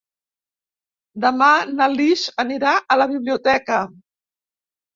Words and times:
Demà 1.25 1.49
na 1.75 1.89
Lis 1.97 2.25
anirà 2.47 2.73
a 2.79 2.99
la 3.03 3.09
biblioteca. 3.15 3.81